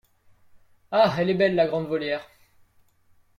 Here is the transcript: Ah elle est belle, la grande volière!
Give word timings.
Ah 0.91 1.13
elle 1.19 1.29
est 1.29 1.35
belle, 1.35 1.53
la 1.53 1.67
grande 1.67 1.85
volière! 1.85 2.27